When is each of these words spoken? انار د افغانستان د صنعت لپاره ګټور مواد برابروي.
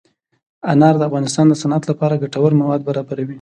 انار 0.71 0.95
د 0.97 1.01
افغانستان 1.09 1.45
د 1.49 1.53
صنعت 1.61 1.83
لپاره 1.91 2.21
ګټور 2.23 2.51
مواد 2.61 2.81
برابروي. 2.89 3.29